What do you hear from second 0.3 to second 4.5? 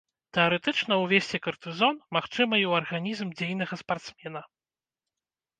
Тэарэтычна увесці картызон магчыма і ў арганізм дзейнага спартсмена.